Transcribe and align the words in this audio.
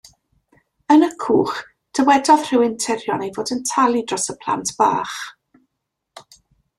Yn 0.95 1.05
y 1.07 1.09
cwch 1.23 1.57
dywedodd 1.99 2.47
rhywun 2.47 2.73
tirion 2.85 3.25
ei 3.27 3.31
fod 3.37 3.53
yn 3.57 3.61
talu 3.73 4.01
dros 4.13 4.25
y 4.35 4.39
plant 4.47 4.73
bach. 4.81 5.17